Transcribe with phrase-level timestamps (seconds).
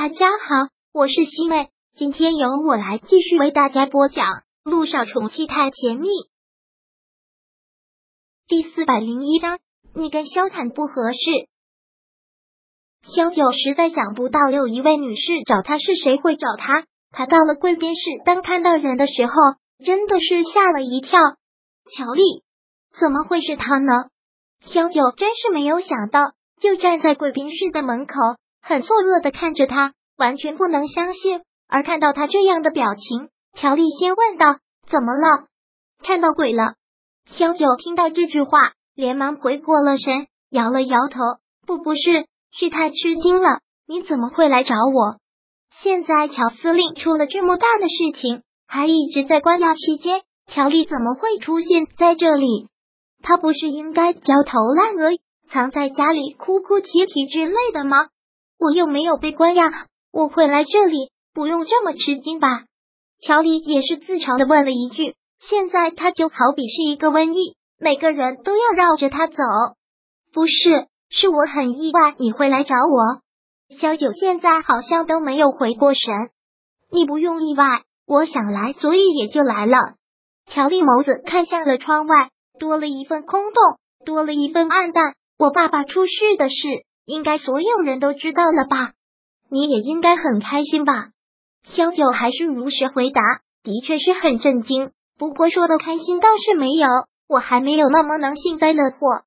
[0.00, 4.24] 大家好，我是西妹，今天由我来继续为大家播讲
[4.62, 6.06] 《路上宠妻太甜蜜》
[8.46, 9.58] 第四百零一章。
[9.96, 11.18] 你跟萧坦不合适。
[13.12, 16.84] 萧九实在想不到有一位女士找他是谁会找他。
[17.10, 19.32] 他到了贵宾室，当看到人的时候，
[19.84, 21.18] 真的是吓了一跳。
[21.90, 22.44] 乔丽，
[23.00, 23.92] 怎么会是他呢？
[24.60, 28.14] 萧九真是没有想到，就站在贵宾室的门口。
[28.68, 31.40] 很错愕的看着他，完全不能相信。
[31.68, 34.58] 而看到他这样的表情，乔丽先问道
[34.90, 35.46] ：“怎么了？
[36.02, 36.74] 看到鬼了？”
[37.24, 41.20] 萧九听到这句话，连忙回过了神，摇了摇头
[41.66, 43.60] ：“不，不是，是太吃惊了。
[43.86, 45.16] 你怎么会来找我？
[45.70, 52.68] 现在乔司令出了这么大的事情，还一直在关押期间，乔丽怎么会出现在这里？
[53.22, 55.16] 他不是应该焦头烂额，
[55.48, 57.96] 藏在家里哭哭啼啼之类的吗？”
[58.58, 59.70] 我又没有被关押，
[60.12, 62.64] 我会来这里，不用这么吃惊吧？
[63.20, 65.14] 乔丽也是自嘲的问了一句。
[65.40, 69.36] 现在他就好比是一个瘟疫，每个人都要绕着他走。
[70.32, 73.22] 不是，是我很意外你会来找我。
[73.78, 76.30] 小九现在好像都没有回过神。
[76.90, 79.78] 你不用意外，我想来，所以也就来了。
[80.46, 83.62] 乔丽眸子看向了窗外，多了一份空洞，
[84.04, 85.14] 多了一份暗淡。
[85.38, 86.56] 我爸爸出事的事。
[87.08, 88.92] 应该所有人都知道了吧？
[89.48, 91.08] 你也应该很开心吧？
[91.64, 93.22] 萧九还是如实回答，
[93.62, 94.90] 的确是很震惊。
[95.16, 96.86] 不过说的开心倒是没有，
[97.26, 99.22] 我还没有那么能幸灾乐祸。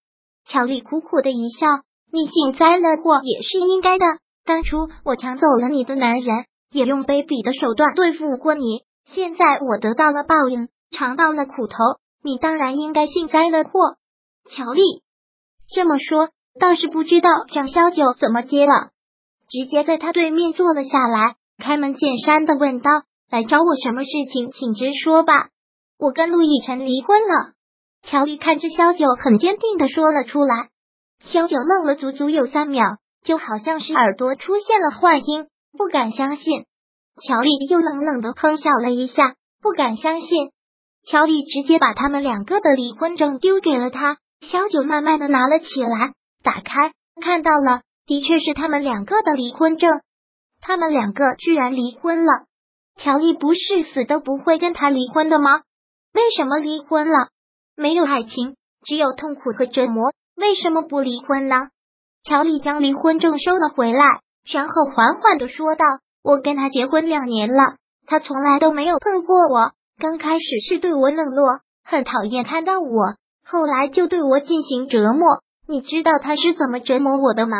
[0.46, 1.66] 乔丽苦苦的一笑，
[2.12, 4.06] 你幸灾乐祸也是应该的。
[4.46, 11.78] 当初我抢走了你的男人，也用卑鄙的手段对付过你，现在我得到了报应，尝到了苦头，
[12.22, 13.72] 你当然应该幸灾乐祸。
[14.52, 14.84] 乔丽
[15.74, 16.30] 这么说。
[16.60, 18.92] 倒是不知道让萧九怎么接了，
[19.50, 22.90] 直接在他对面坐了下来，开门见山的问道
[23.32, 24.52] ：“来找我什么事情？
[24.52, 25.34] 请直说吧。”
[25.98, 27.54] 我跟陆亦辰离婚了。
[28.04, 30.70] 乔丽看着萧九，很坚定的说了出来。
[31.20, 35.46] 萧九愣了足足有三秒，就好像是耳朵出现了幻音，
[35.78, 36.66] 不敢相信。
[37.22, 40.52] 乔丽又冷冷的哼笑了一下，不敢相信。
[41.04, 44.18] 乔丽直接把他们两个的离婚证丢给了他。
[44.42, 46.14] 萧九慢慢的拿了起来。
[46.44, 49.90] 打开，看到了，的确是他们两个的离婚证。
[50.60, 52.32] 他们两个居然离婚了。
[52.98, 55.62] 乔丽不是死都不会跟他离婚的吗？
[56.14, 57.30] 为什么离婚了？
[57.76, 61.70] 没有爱情，只有痛苦和折磨，为什么不离婚呢？
[62.24, 64.20] 乔丽将离婚证收了回来，
[64.52, 65.86] 然后缓缓的说道
[66.22, 69.72] ：“我跟他结婚两年了，他从来都没有碰过我。
[69.98, 73.16] 刚开始是对我冷落，很讨厌看到我，
[73.46, 77.56] 后来就对我进行折磨。”你知道他是怎么折磨我的吗？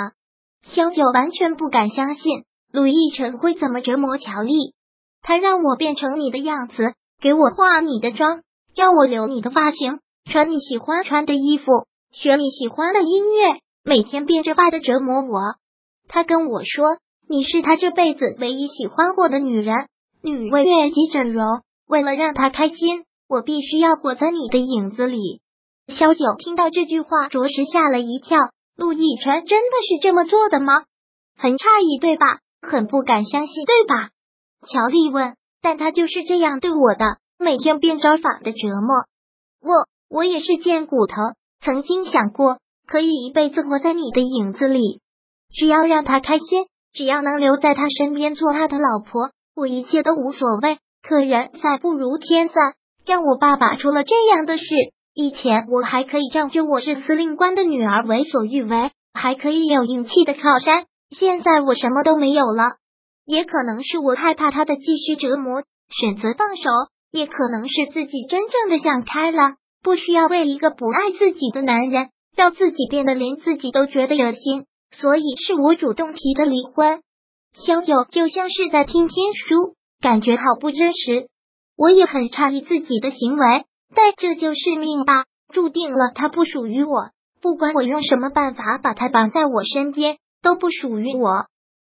[0.64, 4.74] 萧九完全不敢相信陆亦辰会怎么折磨乔丽。
[5.22, 8.42] 他让我变成你的样子，给我化你的妆，
[8.76, 11.72] 让我留你的发型，穿你喜欢穿的衣服，
[12.12, 15.40] 学你喜欢的音乐，每天变着法的折磨我。
[16.10, 16.98] 他跟我说，
[17.30, 19.74] 你是他这辈子唯一喜欢过的女人。
[20.22, 21.46] 女为悦己整容，
[21.88, 25.40] 为了让他开心，我必须要活在你的影子里。
[25.88, 28.40] 萧九听到这句话，着实吓了一跳。
[28.76, 30.84] 陆亦辰真的是这么做的吗？
[31.38, 32.40] 很诧异，对吧？
[32.62, 34.10] 很不敢相信，对吧？
[34.68, 35.36] 乔丽问。
[35.64, 38.96] 但他就是这样对我的，每天变着法的折磨
[39.62, 39.86] 我。
[40.10, 41.16] 我也是贱骨头，
[41.62, 45.02] 曾经想过可以一辈子活在你的影子里，
[45.54, 50.80] 只要让他开心，只要能留在他身边做他的老婆，我一切都无所谓。
[51.04, 52.56] 可人在不如天在，
[53.06, 54.64] 让我爸爸出了这样的事。
[55.14, 60.86] 以前我还可以仗着我是司令官的女儿为所欲为，还可以有勇气的靠山。
[61.10, 62.78] 现在我什么都没有了，
[63.26, 66.64] 也可能是我害怕他的继续折磨，选择放手；
[67.12, 72.08] 也可能是自己真正的想开了，不需要为一个不爱自己的男人，
[72.38, 74.66] 让自己变得连自己都觉得恶心。
[74.92, 77.02] 所以是我主动提的离婚。
[77.54, 81.28] 萧九就像是在听天书，感觉好不真实。
[81.76, 83.66] 我也很诧异自己的行为。
[83.94, 87.10] 但这就是命吧，注定了他不属于我。
[87.42, 91.46] 不管我用什么办法把他绑在我身边，都不属于我。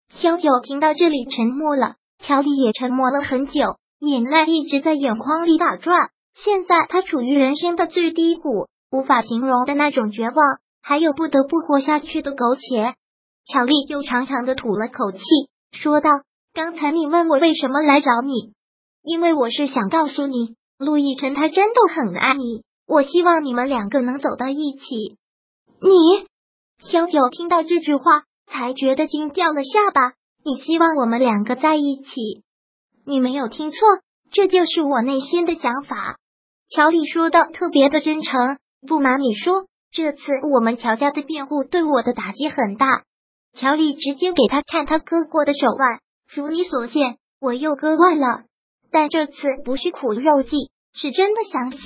[0.10, 6.10] 萧九听到这里沉默了，乔丽也沉默了很久，眼泪一直在眼眶里打转。
[6.36, 10.36] 现在他处于人生的最低谷，无法形容的那种绝望，
[10.82, 12.96] 还有不得不活下去的苟且。
[13.46, 15.20] 乔丽又长长的吐了口气，
[15.72, 16.10] 说道
[16.54, 18.54] ：“刚才你问我为什么来找你，
[19.04, 25.18] 因为我是想告诉你。”陆亦辰他真的很爱你，我希望你们两个能走到一起。
[25.82, 26.28] 你
[26.80, 30.14] 萧九听到这句话，才觉得惊掉了下巴。
[30.46, 32.44] 你希望我们两个在一起。
[33.06, 33.78] 你没有听错，
[34.32, 36.18] 这就是我内心的想法。
[36.70, 38.58] 乔丽说的特别的真诚。
[38.86, 40.22] 不瞒你说，这次
[40.52, 43.04] 我们乔家的辩护对我的打击很大。
[43.56, 46.00] 乔丽直接给他看他割过的手腕，
[46.34, 48.44] 如你所见，我又割腕了。
[48.92, 49.34] 但这次
[49.64, 51.78] 不是苦肉计，是真的想死。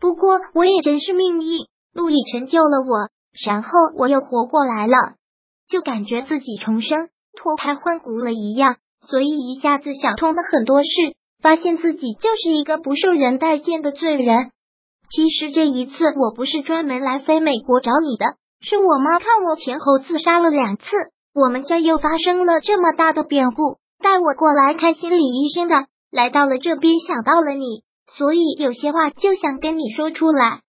[0.00, 3.08] 不过我也真是命硬，陆亦辰救了我，
[3.46, 5.14] 然后我又活过来了，
[5.68, 7.08] 就感觉自己重生。
[7.36, 10.88] 脱胎换骨了一样，所以一下子想通了很多事，
[11.42, 14.50] 发现自己就是一个不受人待见的罪人。
[15.10, 18.24] 其实这一次我不是专门来飞美国找你的，
[18.60, 20.84] 是我妈看我前后自杀了两次，
[21.34, 25.86] 我们家又发生了这么大的变故，带我过来看心理医生的。
[26.10, 30.60] 来到了这边，想到了你，所以有些话就想跟你说出来。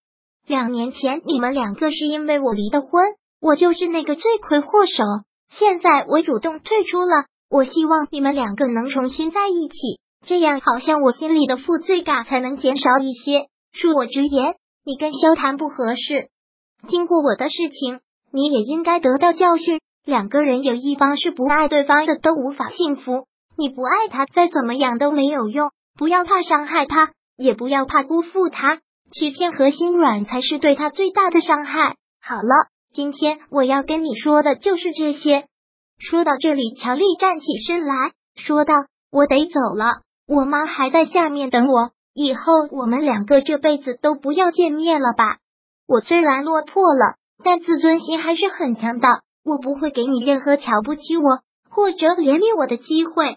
[0.48, 3.04] 两年前你们两个是因为我离的婚，
[3.42, 5.04] 我就是那个罪魁祸首。
[5.50, 13.48] 现在我主动退出了，我希望你们两个能重新在一起，这样好像我心里的负罪感才能减少一些。
[13.74, 14.56] 恕我直言，
[14.86, 16.30] 你跟萧谈不合适。
[16.88, 18.00] 经过我的事情，
[18.32, 19.80] 你也应该得到教训。
[20.06, 23.26] 两个人有一方是不爱对方的，都无法幸福。
[23.58, 25.72] 你不爱他，再怎么样都没有用。
[25.98, 28.80] 不要怕伤害他，也不要怕辜负他。
[29.12, 31.96] 欺骗和心软才是对他最大的伤害。
[32.22, 32.70] 好了。
[32.94, 35.48] 今天我要跟你说的就是这些。
[36.00, 38.74] 说到这里，乔丽站起身来说道
[39.12, 41.92] ：“我得走了，我妈还在下面等我。
[42.14, 42.42] 以后
[42.72, 45.40] 我们两个这辈子都不要见面了吧？
[45.90, 49.10] 我虽然落魄了，但自尊心还是很强的。
[49.44, 53.36] 我不会给你任何瞧不起我或者怜悯我的机会。”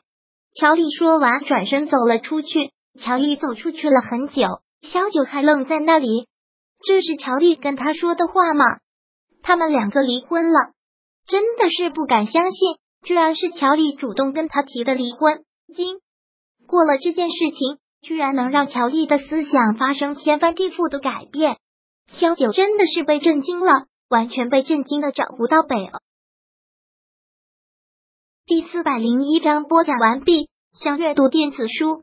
[0.54, 2.70] 乔丽说完，转身走了出去。
[2.98, 6.28] 乔丽走出去了很久，萧九还愣在那里。
[6.84, 8.64] 这是乔丽跟他说的话吗？
[9.42, 10.72] 他们两个离婚了，
[11.26, 15.44] 真的是不敢相信，居然是乔丽主动跟他提的离婚。
[15.74, 16.00] 经
[16.66, 21.56] 过了这件事情，居然能让乔丽的思想发生天翻地覆的改变。
[22.08, 26.00] 萧九真的是被震惊了，完全被震惊的找不到北了。
[28.46, 30.48] 第四百零一章播讲完毕。
[30.72, 32.02] 想阅读电子书，